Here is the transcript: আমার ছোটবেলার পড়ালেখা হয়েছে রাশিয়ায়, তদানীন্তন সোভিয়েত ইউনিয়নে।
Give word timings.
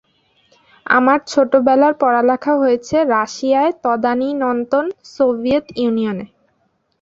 আমার 0.89 1.19
ছোটবেলার 1.27 1.93
পড়ালেখা 2.01 2.53
হয়েছে 2.55 2.95
রাশিয়ায়, 3.13 3.71
তদানীন্তন 3.83 4.85
সোভিয়েত 5.13 5.65
ইউনিয়নে। 5.75 6.25